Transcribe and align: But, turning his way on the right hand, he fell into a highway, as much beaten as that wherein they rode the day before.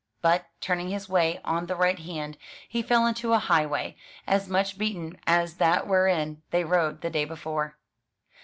But, 0.23 0.47
turning 0.61 0.89
his 0.89 1.07
way 1.07 1.39
on 1.45 1.67
the 1.67 1.75
right 1.75 1.99
hand, 1.99 2.39
he 2.67 2.81
fell 2.81 3.05
into 3.05 3.33
a 3.33 3.37
highway, 3.37 3.97
as 4.25 4.49
much 4.49 4.79
beaten 4.79 5.19
as 5.27 5.57
that 5.57 5.85
wherein 5.85 6.41
they 6.49 6.63
rode 6.63 7.01
the 7.01 7.11
day 7.11 7.23
before. 7.25 7.77